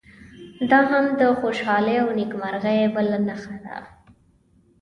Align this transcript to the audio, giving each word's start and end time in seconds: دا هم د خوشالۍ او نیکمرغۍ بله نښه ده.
دا 0.69 0.79
هم 0.91 1.05
د 1.19 1.21
خوشالۍ 1.39 1.95
او 2.03 2.09
نیکمرغۍ 2.19 2.81
بله 2.95 3.17
نښه 3.27 3.55
ده. 3.65 3.77